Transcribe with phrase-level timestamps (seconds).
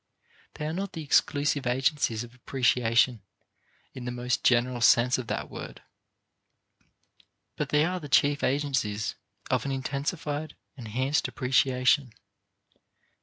[0.55, 3.21] They are not the exclusive agencies of appreciation
[3.93, 5.83] in the most general sense of that word;
[7.55, 9.13] but they are the chief agencies
[9.51, 12.13] of an intensified, enhanced appreciation.